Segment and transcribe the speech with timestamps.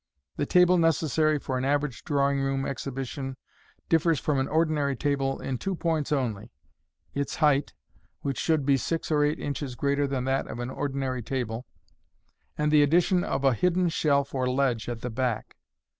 [0.35, 3.37] The table necessary for an average drawing room exhibition
[3.87, 7.73] differs from an ordinary tabla in two points only—its height,
[8.21, 11.67] which should be six or eight inches greater than that of an ordinary table—
[12.57, 15.55] and the addition of a hidden •helf or ledge at the back.